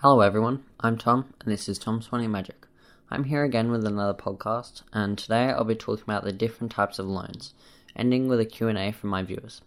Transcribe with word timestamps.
Hello 0.00 0.20
everyone, 0.20 0.62
I'm 0.78 0.96
Tom 0.96 1.34
and 1.40 1.50
this 1.50 1.68
is 1.68 1.76
Tom's 1.76 2.12
Money 2.12 2.28
Magic. 2.28 2.68
I'm 3.10 3.24
here 3.24 3.42
again 3.42 3.72
with 3.72 3.84
another 3.84 4.14
podcast 4.14 4.82
and 4.92 5.18
today 5.18 5.46
I'll 5.46 5.64
be 5.64 5.74
talking 5.74 6.04
about 6.04 6.22
the 6.22 6.30
different 6.30 6.70
types 6.70 7.00
of 7.00 7.08
loans, 7.08 7.52
ending 7.96 8.28
with 8.28 8.38
a 8.38 8.44
Q&A 8.44 8.92
from 8.92 9.10
my 9.10 9.24
viewers. 9.24 9.60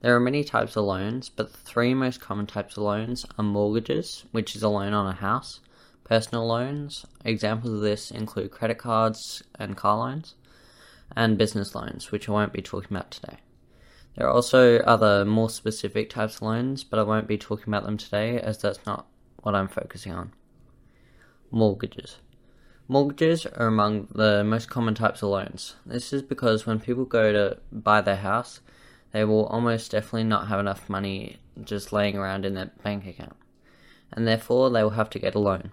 There 0.00 0.14
are 0.14 0.20
many 0.20 0.44
types 0.44 0.76
of 0.76 0.84
loans, 0.84 1.28
but 1.28 1.50
the 1.50 1.58
three 1.58 1.92
most 1.92 2.20
common 2.20 2.46
types 2.46 2.76
of 2.76 2.84
loans 2.84 3.26
are 3.36 3.42
mortgages, 3.42 4.26
which 4.30 4.54
is 4.54 4.62
a 4.62 4.68
loan 4.68 4.92
on 4.92 5.08
a 5.08 5.12
house, 5.12 5.58
personal 6.04 6.46
loans, 6.46 7.04
examples 7.24 7.74
of 7.74 7.80
this 7.80 8.12
include 8.12 8.52
credit 8.52 8.78
cards 8.78 9.42
and 9.58 9.76
car 9.76 9.96
loans, 9.96 10.36
and 11.16 11.36
business 11.36 11.74
loans, 11.74 12.12
which 12.12 12.28
I 12.28 12.32
won't 12.32 12.52
be 12.52 12.62
talking 12.62 12.96
about 12.96 13.10
today. 13.10 13.38
There 14.14 14.28
are 14.28 14.32
also 14.32 14.78
other 14.82 15.24
more 15.24 15.50
specific 15.50 16.10
types 16.10 16.36
of 16.36 16.42
loans, 16.42 16.84
but 16.84 17.00
I 17.00 17.02
won't 17.02 17.26
be 17.26 17.38
talking 17.38 17.66
about 17.66 17.82
them 17.82 17.96
today 17.96 18.38
as 18.38 18.58
that's 18.58 18.86
not 18.86 19.06
what 19.42 19.54
I'm 19.54 19.68
focusing 19.68 20.12
on. 20.12 20.32
Mortgages. 21.50 22.16
Mortgages 22.88 23.46
are 23.46 23.66
among 23.66 24.08
the 24.14 24.42
most 24.44 24.68
common 24.68 24.94
types 24.94 25.22
of 25.22 25.30
loans. 25.30 25.76
This 25.86 26.12
is 26.12 26.22
because 26.22 26.66
when 26.66 26.80
people 26.80 27.04
go 27.04 27.32
to 27.32 27.58
buy 27.70 28.00
their 28.00 28.16
house, 28.16 28.60
they 29.12 29.24
will 29.24 29.46
almost 29.46 29.90
definitely 29.90 30.24
not 30.24 30.48
have 30.48 30.60
enough 30.60 30.88
money 30.88 31.38
just 31.62 31.92
laying 31.92 32.16
around 32.16 32.44
in 32.44 32.54
their 32.54 32.70
bank 32.82 33.06
account, 33.06 33.36
and 34.12 34.26
therefore 34.26 34.70
they 34.70 34.82
will 34.82 34.90
have 34.90 35.10
to 35.10 35.18
get 35.18 35.34
a 35.34 35.38
loan. 35.38 35.72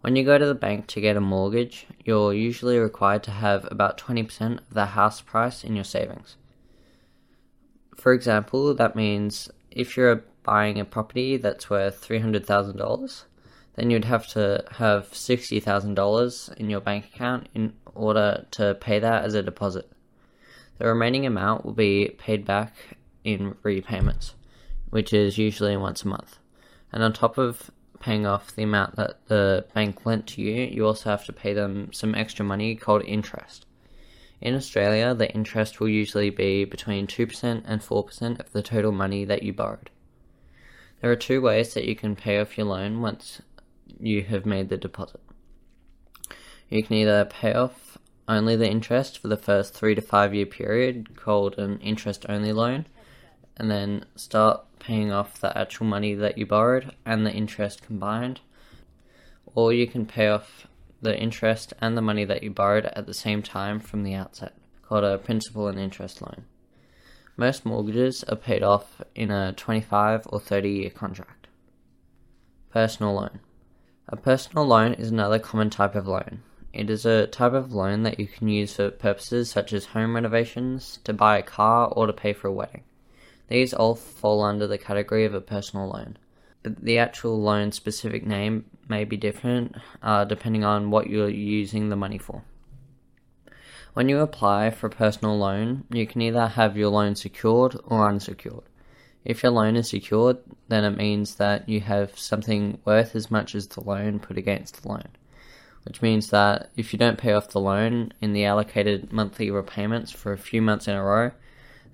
When 0.00 0.14
you 0.14 0.24
go 0.24 0.38
to 0.38 0.46
the 0.46 0.54
bank 0.54 0.86
to 0.88 1.00
get 1.00 1.16
a 1.16 1.20
mortgage, 1.20 1.86
you're 2.04 2.32
usually 2.32 2.78
required 2.78 3.24
to 3.24 3.32
have 3.32 3.66
about 3.70 3.98
20% 3.98 4.58
of 4.58 4.74
the 4.74 4.86
house 4.86 5.20
price 5.20 5.64
in 5.64 5.74
your 5.74 5.84
savings. 5.84 6.36
For 7.96 8.12
example, 8.12 8.72
that 8.74 8.94
means 8.94 9.50
if 9.70 9.96
you're 9.96 10.24
buying 10.46 10.80
a 10.80 10.84
property 10.84 11.36
that's 11.36 11.68
worth 11.68 12.08
$300,000, 12.08 13.24
then 13.74 13.90
you'd 13.90 14.06
have 14.06 14.26
to 14.28 14.64
have 14.70 15.10
$60,000 15.10 16.56
in 16.56 16.70
your 16.70 16.80
bank 16.80 17.04
account 17.14 17.48
in 17.54 17.74
order 17.94 18.46
to 18.52 18.74
pay 18.80 18.98
that 18.98 19.24
as 19.24 19.34
a 19.34 19.42
deposit. 19.42 19.90
The 20.78 20.86
remaining 20.86 21.26
amount 21.26 21.64
will 21.64 21.74
be 21.74 22.14
paid 22.16 22.46
back 22.46 22.74
in 23.24 23.56
repayments, 23.62 24.34
which 24.90 25.12
is 25.12 25.36
usually 25.36 25.76
once 25.76 26.04
a 26.04 26.08
month. 26.08 26.38
And 26.92 27.02
on 27.02 27.12
top 27.12 27.36
of 27.36 27.70
paying 27.98 28.26
off 28.26 28.54
the 28.54 28.62
amount 28.62 28.96
that 28.96 29.26
the 29.26 29.66
bank 29.74 30.06
lent 30.06 30.26
to 30.28 30.42
you, 30.42 30.62
you 30.64 30.86
also 30.86 31.10
have 31.10 31.24
to 31.24 31.32
pay 31.32 31.52
them 31.52 31.92
some 31.92 32.14
extra 32.14 32.44
money 32.44 32.76
called 32.76 33.02
interest. 33.04 33.66
In 34.40 34.54
Australia, 34.54 35.14
the 35.14 35.32
interest 35.32 35.80
will 35.80 35.88
usually 35.88 36.30
be 36.30 36.64
between 36.64 37.06
2% 37.06 37.62
and 37.66 37.80
4% 37.80 38.40
of 38.40 38.52
the 38.52 38.62
total 38.62 38.92
money 38.92 39.24
that 39.24 39.42
you 39.42 39.52
borrowed. 39.52 39.90
There 41.06 41.12
are 41.12 41.14
two 41.14 41.40
ways 41.40 41.72
that 41.74 41.84
you 41.84 41.94
can 41.94 42.16
pay 42.16 42.40
off 42.40 42.58
your 42.58 42.66
loan 42.66 43.00
once 43.00 43.40
you 44.00 44.24
have 44.24 44.44
made 44.44 44.70
the 44.70 44.76
deposit. 44.76 45.20
You 46.68 46.82
can 46.82 46.96
either 46.96 47.24
pay 47.24 47.52
off 47.52 47.96
only 48.26 48.56
the 48.56 48.68
interest 48.68 49.18
for 49.18 49.28
the 49.28 49.36
first 49.36 49.72
three 49.72 49.94
to 49.94 50.00
five 50.00 50.34
year 50.34 50.46
period, 50.46 51.14
called 51.14 51.60
an 51.60 51.78
interest 51.78 52.26
only 52.28 52.52
loan, 52.52 52.86
and 53.56 53.70
then 53.70 54.06
start 54.16 54.64
paying 54.80 55.12
off 55.12 55.40
the 55.40 55.56
actual 55.56 55.86
money 55.86 56.12
that 56.12 56.38
you 56.38 56.44
borrowed 56.44 56.92
and 57.04 57.24
the 57.24 57.32
interest 57.32 57.82
combined. 57.82 58.40
Or 59.54 59.72
you 59.72 59.86
can 59.86 60.06
pay 60.06 60.26
off 60.26 60.66
the 61.00 61.16
interest 61.16 61.72
and 61.80 61.96
the 61.96 62.02
money 62.02 62.24
that 62.24 62.42
you 62.42 62.50
borrowed 62.50 62.86
at 62.86 63.06
the 63.06 63.14
same 63.14 63.44
time 63.44 63.78
from 63.78 64.02
the 64.02 64.14
outset, 64.14 64.56
called 64.82 65.04
a 65.04 65.18
principal 65.18 65.68
and 65.68 65.78
interest 65.78 66.20
loan. 66.20 66.46
Most 67.38 67.66
mortgages 67.66 68.24
are 68.24 68.36
paid 68.36 68.62
off 68.62 69.02
in 69.14 69.30
a 69.30 69.52
25 69.52 70.26
or 70.30 70.40
30 70.40 70.70
year 70.70 70.90
contract. 70.90 71.48
Personal 72.70 73.14
loan. 73.14 73.40
A 74.08 74.16
personal 74.16 74.66
loan 74.66 74.94
is 74.94 75.10
another 75.10 75.38
common 75.38 75.68
type 75.68 75.94
of 75.94 76.06
loan. 76.06 76.42
It 76.72 76.88
is 76.88 77.04
a 77.04 77.26
type 77.26 77.52
of 77.52 77.74
loan 77.74 78.04
that 78.04 78.18
you 78.18 78.26
can 78.26 78.48
use 78.48 78.76
for 78.76 78.90
purposes 78.90 79.50
such 79.50 79.74
as 79.74 79.86
home 79.86 80.14
renovations, 80.14 80.98
to 81.04 81.12
buy 81.12 81.36
a 81.36 81.42
car, 81.42 81.88
or 81.88 82.06
to 82.06 82.12
pay 82.14 82.32
for 82.32 82.48
a 82.48 82.52
wedding. 82.52 82.84
These 83.48 83.74
all 83.74 83.94
fall 83.94 84.42
under 84.42 84.66
the 84.66 84.78
category 84.78 85.26
of 85.26 85.34
a 85.34 85.40
personal 85.42 85.88
loan. 85.88 86.16
But 86.62 86.82
the 86.82 86.98
actual 86.98 87.38
loan 87.40 87.70
specific 87.72 88.26
name 88.26 88.64
may 88.88 89.04
be 89.04 89.18
different 89.18 89.76
uh, 90.02 90.24
depending 90.24 90.64
on 90.64 90.90
what 90.90 91.10
you're 91.10 91.28
using 91.28 91.90
the 91.90 91.96
money 91.96 92.18
for. 92.18 92.44
When 93.96 94.10
you 94.10 94.20
apply 94.20 94.72
for 94.72 94.88
a 94.88 94.90
personal 94.90 95.38
loan, 95.38 95.84
you 95.90 96.06
can 96.06 96.20
either 96.20 96.48
have 96.48 96.76
your 96.76 96.90
loan 96.90 97.16
secured 97.16 97.78
or 97.84 98.06
unsecured. 98.06 98.64
If 99.24 99.42
your 99.42 99.52
loan 99.52 99.74
is 99.74 99.88
secured, 99.88 100.36
then 100.68 100.84
it 100.84 100.98
means 100.98 101.36
that 101.36 101.66
you 101.66 101.80
have 101.80 102.18
something 102.18 102.78
worth 102.84 103.16
as 103.16 103.30
much 103.30 103.54
as 103.54 103.68
the 103.68 103.80
loan 103.80 104.18
put 104.18 104.36
against 104.36 104.82
the 104.82 104.88
loan, 104.90 105.08
which 105.84 106.02
means 106.02 106.28
that 106.28 106.68
if 106.76 106.92
you 106.92 106.98
don't 106.98 107.16
pay 107.16 107.32
off 107.32 107.48
the 107.48 107.58
loan 107.58 108.12
in 108.20 108.34
the 108.34 108.44
allocated 108.44 109.14
monthly 109.14 109.50
repayments 109.50 110.12
for 110.12 110.34
a 110.34 110.36
few 110.36 110.60
months 110.60 110.86
in 110.86 110.94
a 110.94 111.02
row, 111.02 111.30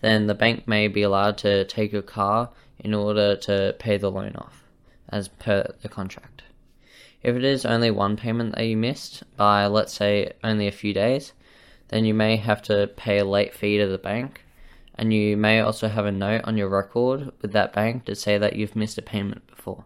then 0.00 0.26
the 0.26 0.34
bank 0.34 0.66
may 0.66 0.88
be 0.88 1.02
allowed 1.02 1.38
to 1.38 1.64
take 1.66 1.92
your 1.92 2.02
car 2.02 2.50
in 2.80 2.94
order 2.94 3.36
to 3.36 3.76
pay 3.78 3.96
the 3.96 4.10
loan 4.10 4.34
off, 4.34 4.64
as 5.08 5.28
per 5.28 5.72
the 5.82 5.88
contract. 5.88 6.42
If 7.22 7.36
it 7.36 7.44
is 7.44 7.64
only 7.64 7.92
one 7.92 8.16
payment 8.16 8.56
that 8.56 8.66
you 8.66 8.76
missed 8.76 9.22
by, 9.36 9.66
let's 9.66 9.92
say, 9.92 10.32
only 10.42 10.66
a 10.66 10.72
few 10.72 10.92
days, 10.92 11.32
then 11.92 12.06
you 12.06 12.14
may 12.14 12.36
have 12.36 12.62
to 12.62 12.86
pay 12.96 13.18
a 13.18 13.24
late 13.24 13.54
fee 13.54 13.76
to 13.76 13.86
the 13.86 13.98
bank, 13.98 14.46
and 14.94 15.12
you 15.12 15.36
may 15.36 15.60
also 15.60 15.88
have 15.88 16.06
a 16.06 16.10
note 16.10 16.40
on 16.44 16.56
your 16.56 16.70
record 16.70 17.30
with 17.42 17.52
that 17.52 17.74
bank 17.74 18.06
to 18.06 18.14
say 18.14 18.38
that 18.38 18.56
you've 18.56 18.74
missed 18.74 18.96
a 18.96 19.02
payment 19.02 19.46
before. 19.46 19.84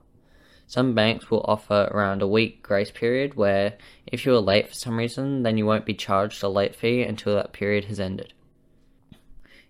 Some 0.68 0.94
banks 0.94 1.32
will 1.32 1.44
offer 1.48 1.88
around 1.90 2.22
a 2.22 2.28
week 2.28 2.62
grace 2.62 2.92
period 2.92 3.34
where 3.34 3.76
if 4.06 4.24
you 4.24 4.32
are 4.36 4.40
late 4.40 4.68
for 4.68 4.74
some 4.74 4.96
reason, 4.96 5.42
then 5.42 5.58
you 5.58 5.66
won't 5.66 5.84
be 5.84 5.94
charged 5.94 6.44
a 6.44 6.48
late 6.48 6.76
fee 6.76 7.02
until 7.02 7.34
that 7.34 7.52
period 7.52 7.86
has 7.86 7.98
ended. 7.98 8.32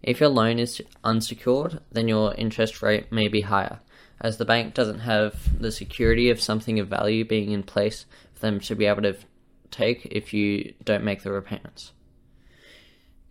If 0.02 0.20
your 0.20 0.28
loan 0.28 0.58
is 0.58 0.82
unsecured, 1.02 1.80
then 1.90 2.06
your 2.06 2.34
interest 2.34 2.82
rate 2.82 3.10
may 3.10 3.28
be 3.28 3.40
higher, 3.40 3.80
as 4.20 4.36
the 4.36 4.44
bank 4.44 4.74
doesn't 4.74 5.00
have 5.00 5.58
the 5.58 5.72
security 5.72 6.28
of 6.28 6.42
something 6.42 6.78
of 6.78 6.88
value 6.88 7.24
being 7.24 7.52
in 7.52 7.62
place 7.62 8.04
for 8.34 8.40
them 8.40 8.60
to 8.60 8.74
be 8.74 8.84
able 8.84 9.02
to 9.02 9.16
take 9.70 10.04
if 10.10 10.34
you 10.34 10.74
don't 10.84 11.02
make 11.02 11.22
the 11.22 11.32
repayments. 11.32 11.92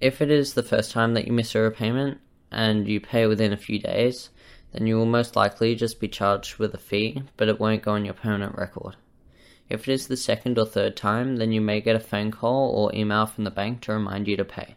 If 0.02 0.22
it 0.22 0.30
is 0.30 0.54
the 0.54 0.64
first 0.64 0.92
time 0.92 1.14
that 1.14 1.26
you 1.26 1.34
miss 1.34 1.56
a 1.56 1.60
repayment 1.60 2.20
and 2.52 2.88
you 2.88 3.00
pay 3.00 3.28
within 3.28 3.54
a 3.54 3.58
few 3.58 3.80
days, 3.80 4.30
then 4.72 4.88
you 4.88 4.98
will 4.98 5.06
most 5.06 5.36
likely 5.36 5.76
just 5.76 6.00
be 6.00 6.08
charged 6.08 6.58
with 6.58 6.74
a 6.74 6.78
fee, 6.78 7.24
but 7.38 7.48
it 7.48 7.60
won't 7.60 7.82
go 7.82 7.94
on 7.94 8.06
your 8.06 8.14
permanent 8.14 8.56
record. 8.56 8.96
If 9.70 9.88
it 9.88 9.94
is 9.94 10.08
the 10.08 10.18
second 10.18 10.60
or 10.60 10.66
third 10.66 10.96
time, 10.96 11.38
then 11.38 11.52
you 11.52 11.62
may 11.62 11.82
get 11.82 11.96
a 11.96 12.00
phone 12.00 12.32
call 12.32 12.72
or 12.72 12.96
email 12.96 13.26
from 13.26 13.46
the 13.46 13.52
bank 13.52 13.82
to 13.82 13.94
remind 13.94 14.28
you 14.28 14.38
to 14.38 14.46
pay 14.46 14.76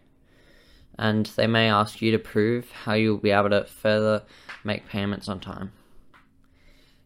and 0.98 1.26
they 1.36 1.46
may 1.46 1.70
ask 1.70 2.02
you 2.02 2.10
to 2.10 2.18
prove 2.18 2.70
how 2.72 2.94
you 2.94 3.12
will 3.12 3.20
be 3.20 3.30
able 3.30 3.50
to 3.50 3.64
further 3.64 4.22
make 4.64 4.88
payments 4.88 5.28
on 5.28 5.38
time. 5.38 5.72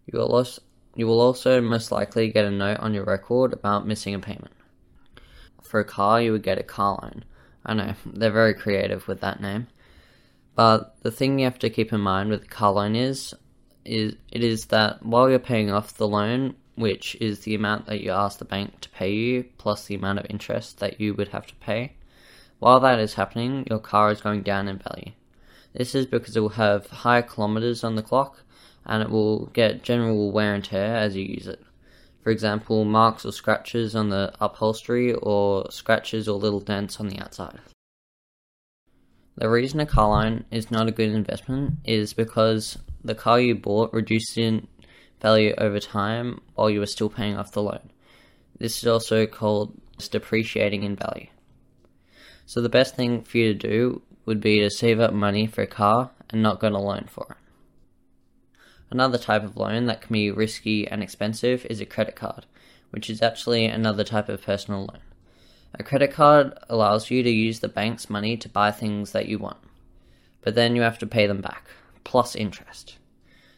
You 0.06 0.18
will 0.18 0.34
also, 0.34 0.62
you 0.96 1.06
will 1.06 1.20
also 1.20 1.60
most 1.60 1.92
likely 1.92 2.30
get 2.30 2.46
a 2.46 2.50
note 2.50 2.80
on 2.80 2.94
your 2.94 3.04
record 3.04 3.52
about 3.52 3.86
missing 3.86 4.14
a 4.14 4.18
payment. 4.18 4.52
For 5.62 5.78
a 5.78 5.84
car, 5.84 6.20
you 6.22 6.32
would 6.32 6.42
get 6.42 6.58
a 6.58 6.62
car 6.62 6.98
loan. 7.02 7.24
I 7.64 7.74
know, 7.74 7.94
they're 8.04 8.30
very 8.30 8.54
creative 8.54 9.06
with 9.06 9.20
that 9.20 9.40
name. 9.40 9.68
But 10.54 10.96
the 11.02 11.10
thing 11.10 11.38
you 11.38 11.44
have 11.44 11.58
to 11.60 11.70
keep 11.70 11.92
in 11.92 12.00
mind 12.00 12.30
with 12.30 12.42
the 12.42 12.48
car 12.48 12.72
loan 12.72 12.94
is, 12.94 13.34
is 13.84 14.14
it 14.30 14.44
is 14.44 14.66
that 14.66 15.04
while 15.04 15.30
you're 15.30 15.38
paying 15.38 15.70
off 15.70 15.96
the 15.96 16.08
loan, 16.08 16.54
which 16.74 17.16
is 17.20 17.40
the 17.40 17.54
amount 17.54 17.86
that 17.86 18.00
you 18.00 18.10
ask 18.10 18.38
the 18.38 18.44
bank 18.44 18.80
to 18.80 18.88
pay 18.90 19.12
you 19.12 19.44
plus 19.58 19.86
the 19.86 19.94
amount 19.94 20.18
of 20.18 20.26
interest 20.28 20.78
that 20.78 21.00
you 21.00 21.14
would 21.14 21.28
have 21.28 21.46
to 21.46 21.54
pay, 21.56 21.94
while 22.58 22.80
that 22.80 22.98
is 22.98 23.14
happening, 23.14 23.66
your 23.68 23.78
car 23.78 24.10
is 24.10 24.20
going 24.20 24.42
down 24.42 24.68
in 24.68 24.78
value. 24.78 25.12
This 25.72 25.94
is 25.94 26.06
because 26.06 26.36
it 26.36 26.40
will 26.40 26.50
have 26.50 26.86
higher 26.88 27.22
kilometers 27.22 27.82
on 27.82 27.96
the 27.96 28.02
clock 28.02 28.42
and 28.84 29.02
it 29.02 29.10
will 29.10 29.46
get 29.46 29.82
general 29.82 30.30
wear 30.32 30.54
and 30.54 30.64
tear 30.64 30.96
as 30.96 31.16
you 31.16 31.24
use 31.24 31.46
it. 31.46 31.60
For 32.22 32.30
example, 32.30 32.84
marks 32.84 33.27
or 33.27 33.33
scratches 33.33 33.97
on 33.97 34.10
the 34.10 34.33
upholstery 34.41 35.13
or 35.13 35.71
scratches 35.71 36.28
or 36.28 36.39
little 36.39 36.60
dents 36.60 37.01
on 37.01 37.09
the 37.09 37.19
outside. 37.19 37.59
The 39.36 39.48
reason 39.48 39.80
a 39.80 39.86
car 39.86 40.09
loan 40.09 40.45
is 40.51 40.71
not 40.71 40.89
a 40.89 40.92
good 40.92 41.10
investment 41.10 41.78
is 41.84 42.13
because 42.13 42.78
the 43.03 43.15
car 43.15 43.41
you 43.41 43.54
bought 43.54 43.92
reduced 43.92 44.39
in 44.39 44.69
value 45.21 45.54
over 45.59 45.80
time 45.80 46.41
while 46.54 46.71
you 46.71 46.80
were 46.80 46.86
still 46.86 47.09
paying 47.09 47.36
off 47.36 47.53
the 47.53 47.63
loan. 47.63 47.91
This 48.59 48.78
is 48.78 48.86
also 48.86 49.27
called 49.27 49.75
depreciating 50.10 50.83
in 50.83 50.97
value. 50.97 51.28
So 52.47 52.60
the 52.60 52.68
best 52.68 52.95
thing 52.95 53.22
for 53.22 53.39
you 53.39 53.53
to 53.53 53.59
do 53.59 54.03
would 54.27 54.41
be 54.41 54.60
to 54.60 54.71
save 54.71 55.01
up 55.01 55.13
money 55.13 55.47
for 55.47 55.63
a 55.63 55.66
car 55.66 56.10
and 56.30 56.42
not 56.42 56.60
go 56.60 56.68
a 56.68 56.71
loan 56.71 57.07
for 57.09 57.27
it. 57.30 57.41
Another 58.92 59.16
type 59.16 59.42
of 59.42 59.56
loan 59.56 59.86
that 59.86 60.03
can 60.03 60.12
be 60.12 60.30
risky 60.30 60.86
and 60.86 61.03
expensive 61.03 61.65
is 61.71 61.80
a 61.80 61.86
credit 61.86 62.15
card, 62.15 62.44
which 62.91 63.09
is 63.09 63.22
actually 63.22 63.65
another 63.65 64.04
type 64.04 64.28
of 64.28 64.42
personal 64.42 64.80
loan. 64.80 65.00
A 65.72 65.83
credit 65.83 66.12
card 66.12 66.53
allows 66.68 67.10
you 67.10 67.22
to 67.22 67.30
use 67.30 67.60
the 67.60 67.68
bank's 67.68 68.10
money 68.10 68.36
to 68.36 68.50
buy 68.50 68.71
things 68.71 69.12
that 69.12 69.28
you 69.28 69.39
want, 69.39 69.56
but 70.42 70.54
then 70.54 70.77
you 70.77 70.83
have 70.83 70.98
to 70.98 71.06
pay 71.06 71.27
them 71.27 71.41
back, 71.41 71.68
plus 72.04 72.36
interest. 72.36 72.98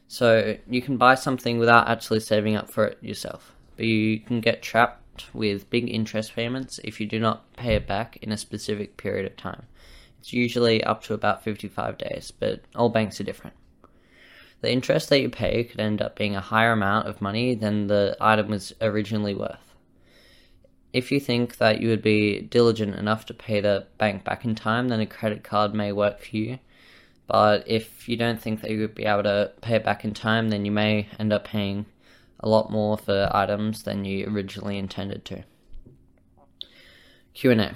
So 0.07 0.57
you 0.71 0.81
can 0.81 0.99
buy 0.99 1.17
something 1.17 1.59
without 1.59 1.89
actually 1.89 2.21
saving 2.21 2.55
up 2.55 2.71
for 2.71 2.87
it 2.87 2.99
yourself, 3.03 3.57
but 3.75 3.87
you 3.87 4.21
can 4.21 4.41
get 4.41 4.63
trapped 4.63 5.35
with 5.35 5.69
big 5.69 5.91
interest 5.91 6.37
payments 6.37 6.79
if 6.85 7.01
you 7.01 7.09
do 7.09 7.19
not 7.19 7.53
pay 7.57 7.75
it 7.75 7.89
back 7.89 8.19
in 8.23 8.31
a 8.31 8.37
specific 8.37 8.97
period 8.97 9.27
of 9.27 9.37
time. 9.37 9.67
It's 10.21 10.33
usually 10.33 10.85
up 10.85 11.03
to 11.05 11.15
about 11.15 11.43
55 11.43 11.99
days, 11.99 12.31
but 12.31 12.61
all 12.77 12.89
banks 12.89 13.21
are 13.21 13.25
different. 13.25 13.57
The 14.65 14.73
interest 14.73 15.11
that 15.11 15.21
you 15.21 15.29
pay 15.29 15.65
could 15.65 15.79
end 15.79 16.01
up 16.01 16.17
being 16.17 16.35
a 16.35 16.41
higher 16.41 16.73
amount 16.73 17.07
of 17.07 17.21
money 17.21 17.55
than 17.55 17.87
the 17.87 18.17
item 18.19 18.49
was 18.49 18.73
originally 18.81 19.35
worth. 19.35 19.75
If 20.91 21.13
you 21.13 21.21
think 21.21 21.59
that 21.59 21.83
you 21.83 21.91
would 21.91 22.01
be 22.01 22.41
diligent 22.41 22.95
enough 22.95 23.27
to 23.27 23.35
pay 23.35 23.61
the 23.61 23.87
bank 23.99 24.25
back 24.25 24.43
in 24.43 24.55
time, 24.55 24.89
then 24.89 25.01
a 25.01 25.07
credit 25.07 25.45
card 25.45 25.75
may 25.75 25.93
work 25.93 26.19
for 26.19 26.35
you. 26.35 26.61
But 27.27 27.65
if 27.69 28.09
you 28.09 28.17
don't 28.17 28.41
think 28.41 28.63
that 28.63 28.71
you 28.71 28.81
would 28.81 28.95
be 28.95 29.05
able 29.05 29.25
to 29.25 29.53
pay 29.61 29.77
it 29.77 29.85
back 29.85 30.03
in 30.03 30.15
time, 30.15 30.49
then 30.49 30.65
you 30.65 30.73
may 30.73 31.09
end 31.19 31.35
up 31.35 31.45
paying 31.45 31.85
a 32.41 32.49
lot 32.49 32.71
more 32.71 32.97
for 32.97 33.29
items 33.35 33.83
than 33.83 34.07
you 34.07 34.27
originally 34.27 34.79
intended 34.79 35.27
to. 35.27 35.45
Q&A. 37.35 37.75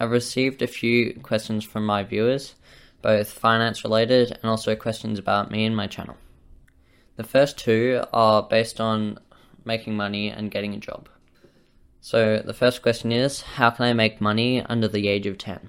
I've 0.00 0.10
received 0.10 0.62
a 0.62 0.66
few 0.66 1.20
questions 1.22 1.64
from 1.64 1.84
my 1.84 2.02
viewers, 2.02 2.54
both 3.02 3.30
finance 3.30 3.84
related 3.84 4.30
and 4.30 4.44
also 4.44 4.74
questions 4.74 5.18
about 5.18 5.50
me 5.50 5.64
and 5.64 5.76
my 5.76 5.86
channel. 5.86 6.16
The 7.16 7.24
first 7.24 7.58
two 7.58 8.04
are 8.12 8.42
based 8.42 8.80
on 8.80 9.18
making 9.64 9.96
money 9.96 10.28
and 10.28 10.50
getting 10.50 10.74
a 10.74 10.78
job. 10.78 11.08
So 12.00 12.42
the 12.44 12.54
first 12.54 12.82
question 12.82 13.12
is 13.12 13.42
How 13.42 13.70
can 13.70 13.84
I 13.84 13.92
make 13.92 14.20
money 14.20 14.62
under 14.62 14.88
the 14.88 15.08
age 15.08 15.26
of 15.26 15.38
10? 15.38 15.68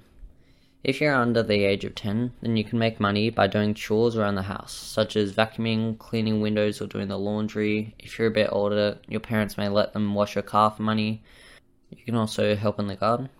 If 0.82 1.00
you're 1.00 1.14
under 1.14 1.42
the 1.42 1.64
age 1.64 1.84
of 1.84 1.94
10, 1.94 2.32
then 2.42 2.56
you 2.56 2.64
can 2.64 2.78
make 2.78 3.00
money 3.00 3.30
by 3.30 3.46
doing 3.46 3.72
chores 3.72 4.16
around 4.16 4.34
the 4.34 4.42
house, 4.42 4.72
such 4.72 5.16
as 5.16 5.32
vacuuming, 5.32 5.98
cleaning 5.98 6.42
windows, 6.42 6.82
or 6.82 6.86
doing 6.86 7.08
the 7.08 7.18
laundry. 7.18 7.94
If 7.98 8.18
you're 8.18 8.28
a 8.28 8.32
bit 8.32 8.50
older, 8.52 8.98
your 9.08 9.20
parents 9.20 9.56
may 9.56 9.68
let 9.68 9.94
them 9.94 10.14
wash 10.14 10.34
your 10.34 10.42
car 10.42 10.70
for 10.70 10.82
money. 10.82 11.22
You 11.90 12.04
can 12.04 12.16
also 12.16 12.54
help 12.54 12.78
in 12.78 12.86
the 12.86 12.96
garden. 12.96 13.30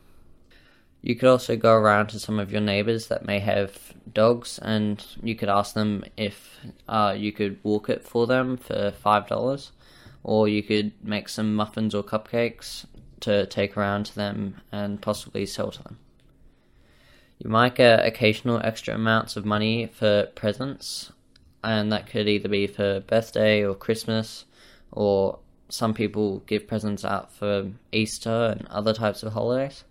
You 1.05 1.15
could 1.15 1.29
also 1.29 1.55
go 1.55 1.75
around 1.75 2.07
to 2.09 2.19
some 2.19 2.39
of 2.39 2.51
your 2.51 2.63
neighbors 2.63 3.09
that 3.09 3.27
may 3.27 3.39
have 3.41 3.93
dogs, 4.11 4.59
and 4.63 5.05
you 5.23 5.35
could 5.35 5.51
ask 5.51 5.75
them 5.75 6.03
if 6.17 6.59
uh, 6.89 7.15
you 7.15 7.31
could 7.31 7.59
walk 7.63 7.91
it 7.91 8.03
for 8.03 8.27
them 8.27 8.57
for 8.57 8.91
five 8.91 9.29
dollars, 9.29 9.73
or 10.23 10.49
you 10.49 10.63
could 10.63 10.93
make 11.05 11.29
some 11.29 11.55
muffins 11.55 11.95
or 11.95 12.03
cupcakes 12.03 12.87
to 13.21 13.45
take 13.45 13.77
around 13.77 14.07
to 14.07 14.15
them 14.15 14.63
and 14.73 15.03
possibly 15.03 15.45
sell 15.45 15.71
to 15.73 15.83
them. 15.83 15.99
You 17.39 17.51
might 17.51 17.75
get 17.75 18.07
occasional 18.07 18.63
extra 18.65 18.95
amounts 18.95 19.37
of 19.37 19.45
money 19.45 19.87
for 19.87 20.29
presents, 20.35 21.13
and 21.63 21.93
that 21.93 22.07
could 22.07 22.29
either 22.29 22.49
be 22.49 22.67
for 22.67 23.01
birthday 23.01 23.63
or 23.63 23.75
Christmas, 23.75 24.47
or 24.91 25.39
some 25.69 25.93
people 25.93 26.39
give 26.47 26.67
presents 26.67 27.05
out 27.05 27.31
for 27.31 27.73
Easter 27.93 28.57
and 28.59 28.67
other 28.69 28.95
types 28.95 29.23
of 29.23 29.35
holidays. 29.35 29.85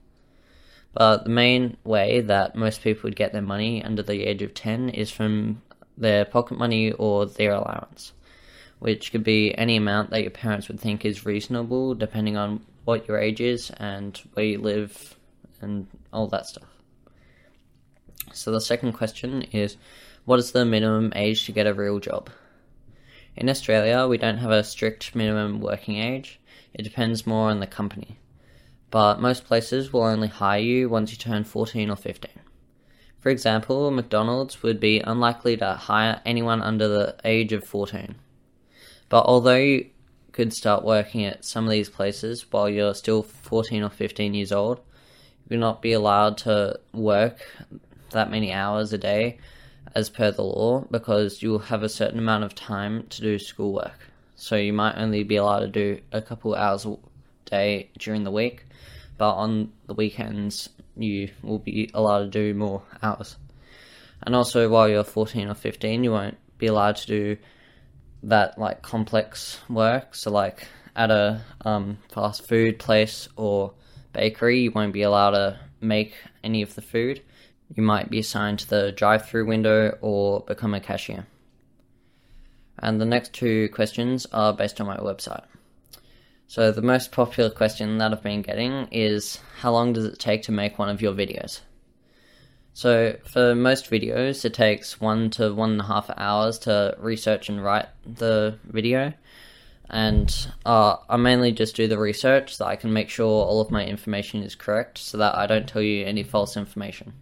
But 0.94 1.24
the 1.24 1.30
main 1.30 1.78
way 1.84 2.22
that 2.22 2.56
most 2.56 2.82
people 2.82 3.04
would 3.04 3.16
get 3.16 3.34
their 3.34 3.42
money 3.42 3.84
under 3.84 4.04
the 4.04 4.24
age 4.24 4.44
of 4.44 4.54
10 4.54 4.90
is 4.90 5.10
from 5.10 5.62
their 5.98 6.24
pocket 6.26 6.58
money 6.58 6.92
or 6.92 7.26
their 7.26 7.54
allowance, 7.54 8.14
which 8.80 9.12
could 9.12 9.24
be 9.24 9.58
any 9.58 9.76
amount 9.76 10.12
that 10.12 10.22
your 10.22 10.32
parents 10.32 10.68
would 10.68 10.80
think 10.80 11.04
is 11.04 11.26
reasonable 11.26 11.96
depending 11.96 12.38
on 12.38 12.64
what 12.86 13.08
your 13.08 13.18
age 13.18 13.42
is 13.42 13.72
and 13.78 14.22
where 14.34 14.46
you 14.46 14.60
live 14.60 15.16
and 15.62 15.88
all 16.12 16.28
that 16.28 16.46
stuff. 16.46 16.68
So 18.32 18.52
the 18.52 18.62
second 18.62 18.94
question 18.94 19.44
is 19.44 19.78
what 20.26 20.40
is 20.40 20.52
the 20.52 20.66
minimum 20.66 21.12
age 21.16 21.46
to 21.46 21.52
get 21.52 21.68
a 21.68 21.74
real 21.74 22.00
job? 22.00 22.30
In 23.36 23.50
Australia, 23.50 24.08
we 24.08 24.18
don't 24.18 24.38
have 24.38 24.52
a 24.52 24.64
strict 24.64 25.16
minimum 25.16 25.60
working 25.60 25.98
age. 25.98 26.40
It 26.74 26.84
depends 26.84 27.26
more 27.26 27.50
on 27.50 27.60
the 27.60 27.68
company 27.68 28.20
but 28.94 29.20
most 29.20 29.44
places 29.46 29.92
will 29.92 30.04
only 30.04 30.28
hire 30.28 30.60
you 30.60 30.88
once 30.88 31.10
you 31.10 31.18
turn 31.18 31.44
14 31.44 31.90
or 31.90 31.96
15. 31.96 32.30
For 33.20 33.30
example, 33.30 33.90
McDonald's 33.90 34.62
would 34.62 34.80
be 34.80 35.00
unlikely 35.00 35.58
to 35.58 35.74
hire 35.74 36.22
anyone 36.28 36.62
under 36.62 36.88
the 36.88 37.16
age 37.26 37.54
of 37.54 37.64
14. 37.64 38.14
But 39.10 39.26
although 39.26 39.56
you 39.56 39.90
could 40.32 40.54
start 40.54 40.84
working 40.84 41.26
at 41.26 41.44
some 41.44 41.64
of 41.64 41.72
these 41.72 41.90
places 41.90 42.46
while 42.52 42.70
you're 42.70 42.94
still 42.94 43.24
14 43.24 43.82
or 43.82 43.90
15 43.90 44.36
years 44.36 44.52
old, 44.52 44.78
you 45.50 45.58
will 45.58 45.62
not 45.62 45.82
be 45.82 45.94
allowed 45.94 46.38
to 46.40 46.80
work 46.94 47.40
that 48.12 48.30
many 48.30 48.54
hours 48.54 48.94
a 48.94 49.00
day 49.00 49.40
as 49.96 50.12
per 50.12 50.30
the 50.30 50.44
law 50.44 50.86
because 50.92 51.42
you'll 51.42 51.58
have 51.58 51.82
a 51.82 51.90
certain 51.90 52.20
amount 52.20 52.44
of 52.44 52.54
time 52.54 53.08
to 53.08 53.22
do 53.22 53.40
schoolwork. 53.40 54.12
So 54.36 54.56
you 54.56 54.72
might 54.72 54.98
only 54.98 55.24
be 55.24 55.38
allowed 55.38 55.62
to 55.62 55.68
do 55.68 56.00
a 56.12 56.22
couple 56.22 56.54
hours 56.54 56.86
day 57.46 57.90
during 57.98 58.24
the 58.24 58.32
week 58.32 58.66
but 59.18 59.34
on 59.36 59.72
the 59.88 59.94
weekends 59.94 60.70
you 60.96 61.30
will 61.42 61.60
be 61.60 61.90
allowed 61.94 62.20
to 62.20 62.28
do 62.28 62.54
more 62.54 62.84
hours. 63.02 63.38
And 64.22 64.36
also, 64.36 64.70
while 64.70 64.88
you're 64.88 65.04
14 65.04 65.50
or 65.50 65.54
15, 65.54 66.04
you 66.04 66.12
won't 66.12 66.38
be 66.58 66.68
allowed 66.68 66.96
to 66.98 67.08
do 67.08 67.38
that 68.24 68.58
like 68.58 68.82
complex 68.82 69.60
work. 69.70 70.16
So, 70.16 70.32
like 70.32 70.68
at 70.96 71.12
a 71.12 71.42
um, 71.66 71.98
fast 72.10 72.48
food 72.48 72.80
place 72.80 73.28
or 73.36 73.74
bakery, 74.14 74.62
you 74.62 74.72
won't 74.72 74.94
be 74.94 75.02
allowed 75.02 75.32
to 75.32 75.60
make 75.82 76.14
any 76.44 76.62
of 76.62 76.76
the 76.76 76.82
food. 76.82 77.22
You 77.76 77.84
might 77.84 78.10
be 78.10 78.20
assigned 78.20 78.60
to 78.60 78.70
the 78.70 78.92
drive 78.92 79.28
through 79.28 79.48
window 79.48 79.98
or 80.00 80.42
become 80.42 80.74
a 80.74 80.80
cashier. 80.80 81.26
And 82.80 83.02
the 83.02 83.06
next 83.06 83.34
two 83.34 83.70
questions 83.70 84.26
are 84.32 84.54
based 84.54 84.80
on 84.80 84.88
my 84.88 84.98
website. 84.98 85.46
So 86.54 86.72
the 86.72 86.84
most 86.84 87.12
popular 87.12 87.50
question 87.50 87.98
that 87.98 88.12
I've 88.12 88.22
been 88.22 88.44
getting 88.44 88.88
is 88.92 89.40
how 89.58 89.72
long 89.72 89.92
does 89.92 90.06
it 90.06 90.20
take 90.20 90.44
to 90.44 90.52
make 90.52 90.78
one 90.78 90.88
of 90.88 91.02
your 91.02 91.12
videos? 91.12 91.62
So 92.74 93.18
for 93.26 93.56
most 93.56 93.90
videos, 93.90 94.46
it 94.46 94.54
takes 94.54 95.02
one 95.02 95.32
to 95.32 95.52
one 95.52 95.72
and 95.72 95.82
a 95.82 95.86
half 95.86 96.12
hours 96.16 96.60
to 96.60 96.96
research 97.00 97.50
and 97.50 97.64
write 97.64 97.88
the 98.06 98.60
video. 98.66 99.14
And 99.90 100.32
uh, 100.64 100.98
I 101.10 101.18
mainly 101.18 101.54
just 101.54 101.76
do 101.76 101.88
the 101.88 101.98
research 101.98 102.56
so 102.56 102.66
I 102.66 102.76
can 102.76 102.94
make 102.94 103.10
sure 103.10 103.26
all 103.26 103.60
of 103.60 103.72
my 103.72 103.84
information 103.84 104.44
is 104.44 104.54
correct 104.54 105.00
so 105.00 105.18
that 105.18 105.36
I 105.36 105.48
don't 105.48 105.68
tell 105.68 105.82
you 105.82 106.06
any 106.06 106.22
false 106.22 106.56
information. 106.56 107.14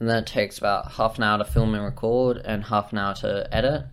And 0.00 0.10
then 0.10 0.24
it 0.24 0.26
takes 0.26 0.58
about 0.58 0.90
half 0.90 1.16
an 1.16 1.22
hour 1.22 1.38
to 1.38 1.44
film 1.44 1.76
and 1.76 1.84
record 1.84 2.38
and 2.38 2.64
half 2.64 2.90
an 2.90 2.98
hour 2.98 3.14
to 3.14 3.46
edit 3.52 3.84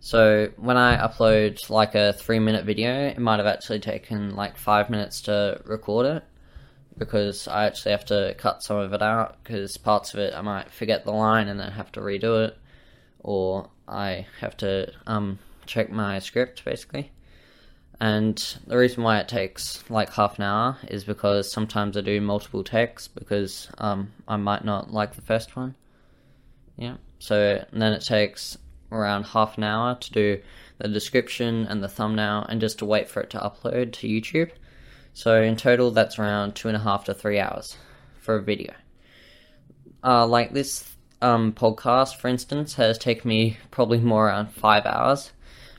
so 0.00 0.48
when 0.56 0.76
I 0.76 0.96
upload 0.96 1.70
like 1.70 1.94
a 1.94 2.12
three 2.12 2.38
minute 2.38 2.64
video, 2.64 3.08
it 3.08 3.18
might 3.18 3.38
have 3.38 3.46
actually 3.46 3.80
taken 3.80 4.34
like 4.34 4.56
five 4.56 4.90
minutes 4.90 5.22
to 5.22 5.60
record 5.64 6.06
it 6.06 6.24
because 6.96 7.48
I 7.48 7.66
actually 7.66 7.92
have 7.92 8.04
to 8.06 8.34
cut 8.38 8.62
some 8.62 8.78
of 8.78 8.92
it 8.92 9.02
out 9.02 9.42
because 9.42 9.76
parts 9.76 10.14
of 10.14 10.20
it 10.20 10.34
I 10.34 10.40
might 10.40 10.70
forget 10.70 11.04
the 11.04 11.12
line 11.12 11.48
and 11.48 11.58
then 11.58 11.72
have 11.72 11.92
to 11.92 12.00
redo 12.00 12.46
it, 12.46 12.58
or 13.20 13.70
I 13.86 14.26
have 14.40 14.56
to 14.58 14.92
um, 15.06 15.38
check 15.66 15.90
my 15.90 16.18
script 16.18 16.64
basically. 16.64 17.12
And 18.00 18.36
the 18.68 18.76
reason 18.76 19.02
why 19.02 19.18
it 19.18 19.28
takes 19.28 19.82
like 19.90 20.12
half 20.12 20.38
an 20.38 20.44
hour 20.44 20.78
is 20.86 21.02
because 21.02 21.52
sometimes 21.52 21.96
I 21.96 22.00
do 22.00 22.20
multiple 22.20 22.62
takes 22.62 23.08
because 23.08 23.68
um, 23.78 24.12
I 24.28 24.36
might 24.36 24.64
not 24.64 24.92
like 24.92 25.14
the 25.14 25.22
first 25.22 25.56
one. 25.56 25.74
Yeah. 26.76 26.98
So 27.18 27.64
then 27.72 27.92
it 27.92 28.04
takes 28.04 28.56
around 28.90 29.24
half 29.24 29.58
an 29.58 29.64
hour 29.64 29.94
to 29.94 30.12
do 30.12 30.40
the 30.78 30.88
description 30.88 31.66
and 31.66 31.82
the 31.82 31.88
thumbnail 31.88 32.46
and 32.48 32.60
just 32.60 32.78
to 32.78 32.84
wait 32.84 33.08
for 33.08 33.20
it 33.20 33.30
to 33.30 33.38
upload 33.38 33.92
to 33.92 34.08
YouTube. 34.08 34.50
So 35.12 35.42
in 35.42 35.56
total, 35.56 35.90
that's 35.90 36.18
around 36.18 36.54
two 36.54 36.68
and 36.68 36.76
a 36.76 36.80
half 36.80 37.04
to 37.04 37.14
three 37.14 37.40
hours 37.40 37.76
for 38.20 38.36
a 38.36 38.42
video. 38.42 38.72
Uh, 40.04 40.26
like 40.26 40.52
this 40.52 40.88
um, 41.20 41.52
podcast, 41.52 42.16
for 42.16 42.28
instance, 42.28 42.74
has 42.74 42.98
taken 42.98 43.28
me 43.28 43.56
probably 43.70 43.98
more 43.98 44.28
around 44.28 44.52
five 44.52 44.86
hours 44.86 45.32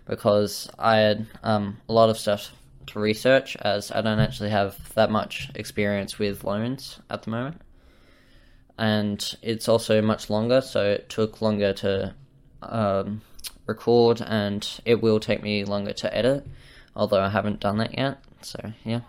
because 0.06 0.70
I 0.78 0.98
had 0.98 1.28
um, 1.44 1.78
a 1.88 1.94
lot 1.94 2.10
of 2.10 2.18
stuff 2.18 2.52
to 2.88 3.00
research 3.00 3.56
as 3.58 3.92
I 3.92 4.02
don't 4.02 4.20
actually 4.20 4.50
have 4.50 4.94
that 4.96 5.12
much 5.12 5.52
experience 5.56 6.20
with 6.20 6.44
loans 6.44 7.00
at 7.10 7.24
the 7.24 7.32
moment. 7.32 7.62
And 8.78 9.36
it's 9.42 9.70
also 9.70 10.02
much 10.02 10.30
longer, 10.30 10.62
so 10.62 10.84
it 10.84 11.10
took 11.10 11.42
longer 11.42 11.74
to 11.74 12.16
um, 12.62 13.22
record, 13.66 14.22
and 14.22 14.68
it 14.86 15.02
will 15.02 15.20
take 15.20 15.42
me 15.44 15.64
longer 15.64 15.94
to 15.94 16.16
edit, 16.16 16.46
although 16.96 17.22
I 17.22 17.30
haven't 17.30 17.60
done 17.60 17.78
that 17.78 17.98
yet. 17.98 18.20
So 18.42 18.60
yeah. 18.84 19.02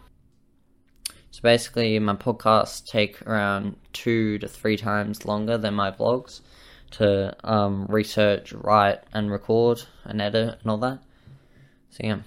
So 1.32 1.40
basically, 1.42 1.98
my 1.98 2.14
podcasts 2.14 2.84
take 2.84 3.22
around 3.26 3.76
two 3.92 4.38
to 4.38 4.48
three 4.48 4.76
times 4.76 5.24
longer 5.24 5.56
than 5.58 5.74
my 5.74 5.90
vlogs 5.90 6.40
to 6.92 7.36
um, 7.44 7.86
research, 7.88 8.52
write, 8.52 9.00
and 9.12 9.30
record 9.30 9.82
and 10.04 10.20
edit 10.20 10.58
and 10.60 10.70
all 10.70 10.78
that. 10.78 10.98
So 11.90 12.00
yeah. 12.02 12.18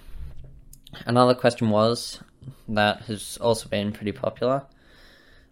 Another 1.06 1.34
question 1.34 1.70
was 1.70 2.20
that 2.68 3.02
has 3.02 3.36
also 3.40 3.68
been 3.68 3.92
pretty 3.92 4.12
popular. 4.12 4.64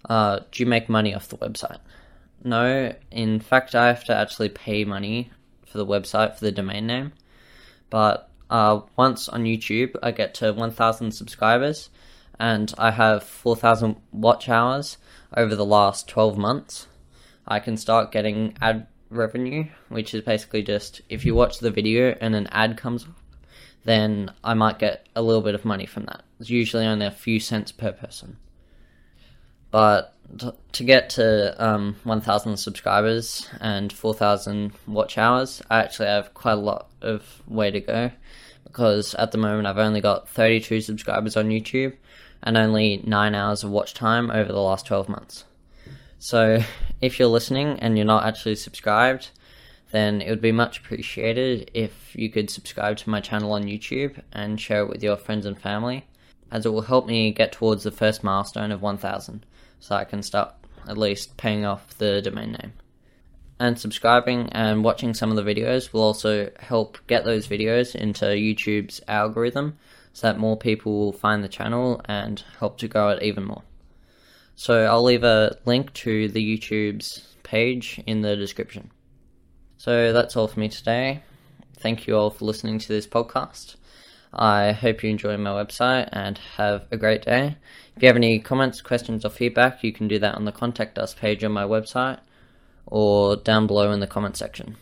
Uh, 0.09 0.41
do 0.51 0.63
you 0.63 0.67
make 0.67 0.89
money 0.89 1.15
off 1.15 1.29
the 1.29 1.39
website? 1.39 1.79
No, 2.45 2.95
in 3.11 3.41
fact, 3.41 3.75
I 3.75 3.89
have 3.89 4.05
to 4.05 4.15
actually 4.15 4.49
pay 4.49 4.85
money 4.85 5.31
for 5.73 5.79
the 5.79 5.87
website 5.87 6.37
for 6.37 6.45
the 6.45 6.53
domain 6.53 6.87
name. 6.87 7.13
But 7.91 8.31
uh, 8.51 8.83
once 8.97 9.29
on 9.29 9.45
YouTube, 9.45 9.97
I 10.03 10.13
get 10.13 10.35
to 10.35 10.53
1,000 10.53 11.11
subscribers, 11.13 11.89
and 12.39 12.73
I 12.77 12.91
have 12.91 13.23
4,000 13.23 13.97
watch 14.13 14.49
hours 14.49 14.99
over 15.37 15.57
the 15.57 15.65
last 15.65 16.09
12 16.09 16.37
months. 16.37 16.87
I 17.49 17.59
can 17.59 17.77
start 17.77 18.13
getting 18.13 18.57
ad 18.61 18.87
revenue, 19.11 19.65
which 19.89 20.15
is 20.15 20.23
basically 20.23 20.63
just 20.63 21.01
if 21.09 21.25
you 21.25 21.35
watch 21.35 21.59
the 21.59 21.71
video 21.71 22.17
and 22.21 22.35
an 22.35 22.47
ad 22.49 22.77
comes 22.77 23.05
up, 23.05 23.11
then 23.85 24.31
I 24.45 24.55
might 24.55 24.79
get 24.79 25.09
a 25.17 25.23
little 25.23 25.43
bit 25.43 25.55
of 25.55 25.65
money 25.65 25.87
from 25.87 26.05
that. 26.05 26.23
It's 26.39 26.51
usually 26.51 26.87
only 26.87 27.07
a 27.07 27.11
few 27.11 27.41
cents 27.41 27.73
per 27.73 27.93
person. 27.93 28.37
But 29.73 30.15
to 30.73 30.85
get 30.85 31.11
to 31.11 31.63
um, 31.63 31.97
1,000 32.05 32.57
subscribers 32.57 33.49
and 33.61 33.93
4,000 33.93 34.73
watch 34.87 35.19
hours, 35.19 35.61
I 35.71 35.81
actually 35.81 36.09
have 36.09 36.33
quite 36.35 36.53
a 36.53 36.57
lot 36.57 36.89
of 37.01 37.43
way 37.49 37.71
to 37.71 37.81
go 37.81 38.13
because 38.65 39.15
at 39.15 39.33
the 39.33 39.39
moment 39.39 39.67
I've 39.67 39.79
only 39.79 40.01
got 40.01 40.29
32 40.29 40.83
subscribers 40.83 41.37
on 41.37 41.49
YouTube 41.49 41.97
and 42.43 42.57
only 42.57 43.03
9 43.05 43.35
hours 43.35 43.65
of 43.65 43.71
watch 43.71 43.95
time 43.95 44.31
over 44.31 44.53
the 44.53 44.61
last 44.61 44.87
12 44.87 45.09
months. 45.09 45.45
So 46.19 46.63
if 47.01 47.19
you're 47.19 47.29
listening 47.29 47.79
and 47.81 47.97
you're 47.97 48.07
not 48.07 48.25
actually 48.25 48.57
subscribed, 48.57 49.31
then 49.91 50.21
it 50.21 50.31
would 50.31 50.41
be 50.41 50.53
much 50.53 50.79
appreciated 50.79 51.71
if 51.75 52.15
you 52.15 52.31
could 52.31 52.51
subscribe 52.51 52.97
to 52.99 53.11
my 53.11 53.21
channel 53.21 53.53
on 53.53 53.65
YouTube 53.65 54.23
and 54.33 54.61
share 54.61 54.83
it 54.83 54.89
with 54.89 55.03
your 55.03 55.17
friends 55.17 55.47
and 55.47 55.59
family, 55.59 56.07
as 56.53 56.67
it 56.67 56.73
will 56.73 56.83
help 56.83 57.07
me 57.07 57.33
get 57.33 57.51
towards 57.51 57.83
the 57.83 57.91
first 57.91 58.23
milestone 58.23 58.71
of 58.71 58.83
1000 58.83 59.45
so 59.81 59.97
I 59.97 60.05
can 60.05 60.23
start 60.23 60.55
at 60.87 60.99
least 60.99 61.37
paying 61.37 61.65
off 61.65 61.97
the 61.99 62.21
domain 62.21 62.53
name. 62.53 62.75
And 63.59 63.79
subscribing 63.79 64.51
and 64.51 64.85
watching 64.85 65.15
some 65.15 65.31
of 65.31 65.37
the 65.37 65.55
videos 65.55 65.93
will 65.93 66.03
also 66.03 66.51
help 66.59 66.99
get 67.07 67.25
those 67.25 67.49
videos 67.49 67.95
into 67.95 68.27
YouTube's 68.27 69.01
algorithm 69.09 69.79
so 70.13 70.27
that 70.27 70.39
more 70.39 70.57
people 70.57 70.93
will 70.93 71.13
find 71.13 71.43
the 71.43 71.49
channel 71.49 72.01
and 72.05 72.45
help 72.59 72.79
to 72.79 72.89
grow 72.89 73.09
it 73.11 73.23
even 73.23 73.45
more. 73.45 73.63
So 74.55 74.85
I'll 74.85 75.03
leave 75.03 75.25
a 75.25 75.57
link 75.65 75.93
to 75.95 76.29
the 76.29 76.59
YouTube's 76.59 77.35
page 77.43 78.03
in 78.07 78.21
the 78.21 78.37
description. 78.37 78.91
So 79.79 80.13
that's 80.13 80.37
all 80.37 80.49
for 80.49 80.61
me 80.61 80.69
today. 80.69 81.23
Thank 81.79 82.07
you 82.07 82.17
all 82.17 82.31
for 82.31 82.45
listening 82.45 82.79
to 82.79 82.89
this 82.89 83.07
podcast. 83.07 83.77
I 84.35 84.73
hope 84.73 85.03
you 85.03 85.11
enjoy 85.11 85.37
my 85.37 85.51
website 85.51 86.09
and 86.13 86.39
have 86.57 86.87
a 86.91 86.97
great 86.97 87.23
day. 87.23 87.57
If 87.97 88.03
you 88.03 88.07
have 88.07 88.17
any 88.17 88.39
comments, 88.39 88.81
questions, 88.81 89.25
or 89.25 89.31
feedback, 89.31 89.85
you 89.85 89.93
can 89.93 90.09
do 90.09 90.19
that 90.19 90.35
on 90.35 90.47
the 90.47 90.53
contact 90.53 90.99
us 90.99 91.15
page 91.15 91.45
on 91.45 91.53
my 91.53 91.65
website 91.65 92.19
or 92.87 93.37
down 93.37 93.67
below 93.67 93.93
in 93.93 94.01
the 94.01 94.07
comment 94.07 94.37
section. 94.37 94.77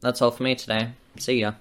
That's 0.00 0.20
all 0.20 0.30
for 0.30 0.42
me 0.42 0.54
today. 0.54 0.92
See 1.16 1.40
ya. 1.40 1.52